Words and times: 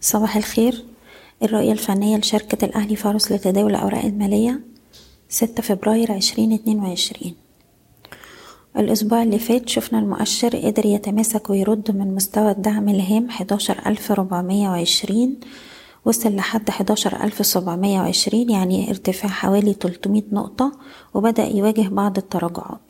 صباح 0.00 0.36
الخير. 0.36 0.84
الرؤية 1.42 1.72
الفنية 1.72 2.16
لشركة 2.16 2.64
الأهلي 2.64 2.96
فارس 2.96 3.32
لتداول 3.32 3.70
الأوراق 3.70 4.04
المالية 4.04 4.60
ستة 5.28 5.62
فبراير 5.62 6.12
عشرين 6.12 6.52
اتنين 6.52 6.78
وعشرين. 6.78 7.34
الأسبوع 8.78 9.22
اللي 9.22 9.38
فات 9.38 9.68
شفنا 9.68 9.98
المؤشر 9.98 10.56
قدر 10.56 10.86
يتماسك 10.86 11.50
ويرد 11.50 11.90
من 11.90 12.14
مستوى 12.14 12.50
الدعم 12.50 12.88
الهام 12.88 13.30
حداشر 13.30 13.78
ألف 13.86 14.12
ربعمية 14.12 14.68
وعشرين 14.68 15.40
وصل 16.04 16.36
لحد 16.36 16.70
حداشر 16.70 17.24
ألف 17.24 17.46
سبعمية 17.46 18.00
وعشرين 18.00 18.50
يعني 18.50 18.90
ارتفاع 18.90 19.30
حوالي 19.30 19.74
تلتمية 19.74 20.24
نقطة 20.32 20.72
وبدأ 21.14 21.44
يواجه 21.44 21.88
بعض 21.88 22.18
التراجعات. 22.18 22.89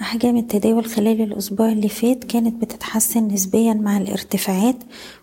أحجام 0.00 0.36
التداول 0.36 0.84
خلال 0.86 1.22
الأسبوع 1.22 1.72
اللي 1.72 1.88
فات 1.88 2.24
كانت 2.24 2.62
بتتحسن 2.62 3.28
نسبيا 3.28 3.74
مع 3.74 3.96
الارتفاعات 3.96 4.76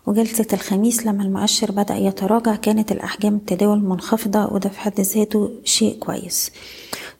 وجلسة 0.06 0.46
الخميس 0.52 1.06
لما 1.06 1.22
المؤشر 1.22 1.72
بدأ 1.72 1.94
يتراجع 1.96 2.56
كانت 2.56 2.92
الأحجام 2.92 3.34
التداول 3.34 3.78
منخفضة 3.80 4.52
وده 4.52 4.68
في 4.68 4.80
حد 4.80 5.00
ذاته 5.00 5.50
شيء 5.64 5.98
كويس. 5.98 6.50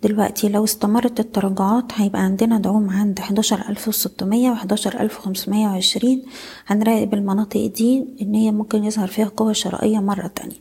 دلوقتي 0.03 0.49
لو 0.49 0.65
استمرت 0.65 1.21
التراجعات 1.21 1.85
هيبقى 1.95 2.21
عندنا 2.23 2.59
دعوم 2.59 2.91
عند 2.91 3.21
11600 3.21 4.51
و 4.51 4.55
11520 4.55 6.23
هنراقب 6.67 7.15
المناطق 7.15 7.67
دي 7.67 8.05
إن 8.23 8.35
هي 8.35 8.51
ممكن 8.51 8.85
يظهر 8.85 9.07
فيها 9.09 9.31
قوة 9.37 9.53
شرائية 9.53 9.99
مرة 9.99 10.27
تانية. 10.27 10.57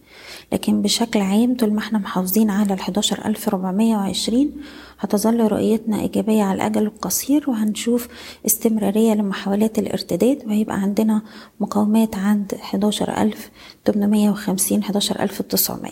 لكن 0.53 0.81
بشكل 0.81 1.19
عام 1.21 1.55
طول 1.57 1.73
ما 1.73 1.79
إحنا 1.79 1.99
محافظين 1.99 2.49
على 2.49 2.73
11420 2.73 4.51
هتظل 4.99 5.47
رؤيتنا 5.51 6.01
إيجابية 6.01 6.43
على 6.43 6.55
الأجل 6.55 6.83
القصير 6.83 7.49
وهنشوف 7.49 8.07
استمرارية 8.45 9.13
لمحاولات 9.13 9.79
الارتداد 9.79 10.43
وهيبقى 10.47 10.75
عندنا 10.75 11.21
مقاومات 11.59 12.15
عند 12.15 12.53
11850 12.53 14.83
11900 14.83 15.91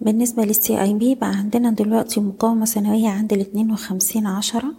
بالنسبة 0.00 0.44
للسي 0.44 0.82
آي 0.82 0.94
بي 0.94 1.14
بقى 1.14 1.28
عندنا 1.28 1.70
دلوقتي 1.70 2.20
مقاومة 2.20 2.64
سنوية 2.64 3.08
عند 3.08 3.32
الاتنين 3.32 3.72
وخمسين 3.72 4.26
عشرة. 4.26 4.72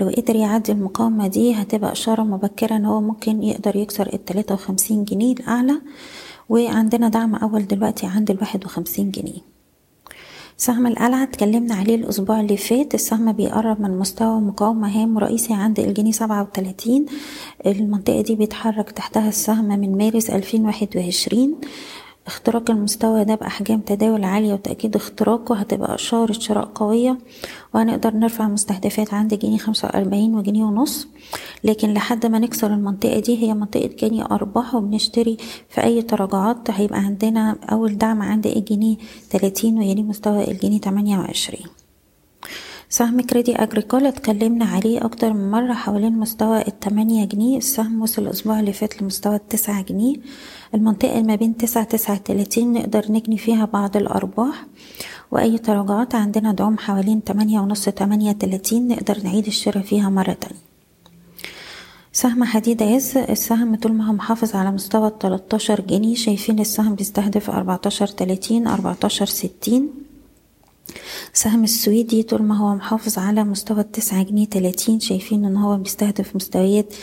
لو 0.00 0.08
قدر 0.08 0.36
يعدي 0.36 0.72
المقاومة 0.72 1.26
دي 1.26 1.54
هتبقى 1.54 1.92
إشارة 1.92 2.22
مبكرة 2.22 2.76
إن 2.76 2.84
هو 2.84 3.00
ممكن 3.00 3.42
يقدر 3.42 3.76
يكسر 3.76 4.12
التلاتة 4.12 4.54
وخمسين 4.54 5.04
جنيه 5.04 5.32
الأعلى. 5.32 5.80
وعندنا 6.48 7.08
دعم 7.08 7.34
أول 7.34 7.66
دلوقتي 7.66 8.06
عند 8.06 8.30
الواحد 8.30 8.64
وخمسين 8.64 9.10
جنيه. 9.10 9.40
سهم 10.56 10.86
القلعة 10.86 11.22
اتكلمنا 11.22 11.74
عليه 11.74 11.94
الأسبوع 11.94 12.40
اللي 12.40 12.56
فات. 12.56 12.94
السهم 12.94 13.32
بيقرب 13.32 13.80
من 13.80 13.98
مستوى 13.98 14.40
مقاومة 14.40 15.02
هام 15.02 15.18
رئيسي 15.18 15.54
عند 15.54 15.80
الجنيه 15.80 16.12
سبعة 16.12 16.42
وتلاتين. 16.42 17.06
المنطقة 17.66 18.20
دي 18.20 18.34
بيتحرك 18.34 18.90
تحتها 18.90 19.28
السهم 19.28 19.64
من 19.64 19.98
مارس 19.98 20.30
ألفين 20.30 20.66
واحد 20.66 20.88
وعشرين. 20.96 21.54
اختراق 22.28 22.70
المستوى 22.70 23.24
ده 23.24 23.34
بأحجام 23.34 23.80
تداول 23.80 24.24
عالية 24.24 24.52
وتأكيد 24.52 24.96
اختراقه 24.96 25.54
هتبقى 25.56 25.94
إشارة 25.94 26.32
شراء 26.32 26.64
قوية 26.74 27.18
وهنقدر 27.74 28.14
نرفع 28.14 28.48
مستهدفات 28.48 29.14
عند 29.14 29.34
جنيه 29.34 29.58
خمسة 29.58 29.88
وأربعين 29.88 30.34
وجنيه 30.34 30.64
ونص. 30.64 31.08
لكن 31.64 31.94
لحد 31.94 32.26
ما 32.26 32.38
نكسر 32.38 32.74
المنطقة 32.74 33.20
دي 33.20 33.42
هي 33.42 33.54
منطقة 33.54 33.90
جنيه 34.00 34.24
أرباح 34.24 34.74
وبنشتري 34.74 35.36
في 35.68 35.84
أي 35.84 36.02
تراجعات 36.02 36.70
هيبقى 36.70 36.98
عندنا 36.98 37.56
أول 37.72 37.98
دعم 37.98 38.22
عند 38.22 38.46
الجنيه 38.46 38.96
تلاتين 39.30 39.78
ويلي 39.78 40.02
مستوى 40.02 40.50
الجنيه 40.50 40.80
تمانية 40.80 41.18
وعشرين. 41.18 41.66
سهم 42.90 43.20
كريدي 43.20 43.56
أجريكول 43.56 44.06
اتكلمنا 44.06 44.64
عليه 44.64 45.04
أكتر 45.04 45.32
من 45.32 45.50
مرة 45.50 45.72
حوالين 45.72 46.18
مستوى 46.18 46.68
التمانية 46.68 47.24
جنيه. 47.24 47.58
السهم 47.58 48.02
وصل 48.02 48.22
الأسبوع 48.22 48.60
اللي 48.60 48.72
فات 48.72 49.02
لمستوى 49.02 49.36
التسعة 49.36 49.82
جنيه. 49.82 50.16
المنطقة 50.74 51.22
ما 51.22 51.34
بين 51.34 51.56
تسعة 51.56 51.84
تسعة 51.84 52.16
تلاتين 52.16 52.72
نقدر 52.72 53.04
نجني 53.12 53.38
فيها 53.38 53.64
بعض 53.64 53.96
الأرباح. 53.96 54.66
وأي 55.30 55.58
تراجعات 55.58 56.14
عندنا 56.14 56.52
دعم 56.52 56.78
حوالين 56.78 57.24
تمانية 57.24 57.60
ونص 57.60 57.84
تمانية 57.84 58.32
تلاتين 58.32 58.88
نقدر 58.88 59.18
نعيد 59.24 59.46
الشراء 59.46 59.82
فيها 59.82 60.08
مرة 60.08 60.32
تانية. 60.32 60.60
سهم 62.12 62.44
حديد 62.44 62.82
عز 62.82 63.16
السهم 63.16 63.76
طول 63.76 63.92
ما 63.92 64.08
هو 64.08 64.12
محافظ 64.12 64.56
على 64.56 64.70
مستوى 64.70 65.08
التلاتاشر 65.08 65.80
جنيه 65.80 66.14
شايفين 66.14 66.58
السهم 66.58 66.94
بيستهدف 66.94 67.50
أربعتاشر 67.50 68.06
تلاتين 68.06 68.66
أربعتاشر 68.66 69.26
ستين. 69.26 69.88
سهم 71.32 71.64
السويدي 71.64 72.22
طول 72.22 72.42
ما 72.42 72.56
هو 72.58 72.74
محافظ 72.74 73.18
على 73.18 73.44
مستوى 73.44 73.80
التسعة 73.80 74.22
جنيه 74.22 74.46
تلاتين 74.46 75.00
شايفين 75.00 75.44
إن 75.44 75.56
هو 75.56 75.76
بيستهدف 75.76 76.36
مستويات 76.36 76.94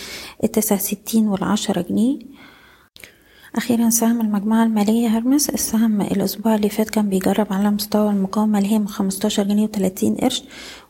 التسعة 0.43 0.79
ستين 0.79 1.27
والعشرة 1.27 1.81
جنيه. 1.81 2.19
أخيرا 3.55 3.89
سهم 3.89 4.21
المجموعة 4.21 4.63
المالية 4.63 5.07
هرمس 5.07 5.49
السهم 5.49 6.01
الأسبوع 6.01 6.55
اللي 6.55 6.69
فات 6.69 6.89
كان 6.89 7.09
بيجرب 7.09 7.53
على 7.53 7.71
مستوى 7.71 8.09
المقاومة 8.09 8.57
اللي 8.59 8.71
هي 8.71 8.79
من 8.79 8.87
خمستاشر 8.87 9.43
جنيه 9.43 9.63
وتلاتين 9.63 10.15
قرش 10.15 10.43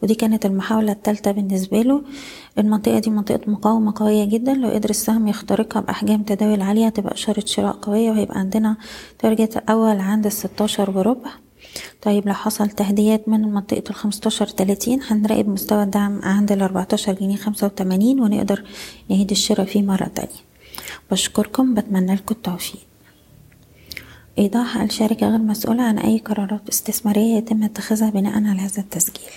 ودي 0.04 0.16
كانت 0.16 0.46
المحاولة 0.46 0.92
التالتة 0.92 1.32
بالنسبة 1.32 1.82
له. 1.82 2.02
المنطقة 2.60 3.00
دي 3.00 3.10
منطقة 3.10 3.52
مقاومة 3.52 3.94
قوية 3.96 4.26
جدا 4.26 4.54
لو 4.54 4.70
قدر 4.70 4.90
السهم 4.90 5.28
يخترقها 5.28 5.80
بأحجام 5.82 6.24
تداول 6.24 6.62
عالية 6.62 6.90
تبقى 6.90 7.14
إشارة 7.14 7.44
شراء 7.46 7.74
قوية 7.82 8.12
وهيبقى 8.12 8.40
عندنا 8.40 8.78
target 9.20 9.58
أول 9.58 10.00
عند 10.00 10.26
الستاشر 10.26 10.98
وربع 10.98 11.30
طيب 12.02 12.28
لو 12.28 12.34
حصل 12.34 12.70
تهدئات 12.70 13.30
من 13.30 13.42
منطقة 13.42 13.84
الخمستاشر 13.90 14.48
تلاتين 14.48 15.04
هنراقب 15.04 15.50
مستوى 15.50 15.84
الدعم 15.84 16.22
عند 16.24 16.52
الأربعتاشر 16.52 17.14
جنيه 17.14 17.36
خمسة 17.36 17.68
وتمانين 17.68 18.20
ونقدر 18.20 18.64
نعيد 19.10 19.32
الشراء 19.32 19.66
فيه 19.66 19.82
مرة 19.82 20.12
تانية. 20.16 20.46
بشكركم 21.12 21.74
بتمنى 21.74 22.16
لكم 22.16 22.36
التوفيق. 22.36 22.82
إيضاح 24.38 24.78
الشركة 24.78 25.30
غير 25.30 25.40
مسؤولة 25.40 25.84
عن 25.84 26.00
أي 26.00 26.18
قرارات 26.18 26.70
استثمارية 26.70 27.38
يتم 27.38 27.64
اتخاذها 27.64 28.10
بناء 28.10 28.34
على 28.34 28.60
هذا 28.62 28.82
التسجيل. 28.82 29.32